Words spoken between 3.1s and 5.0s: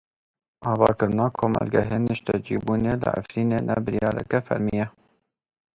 Efrînê ne biryareke fermî ye.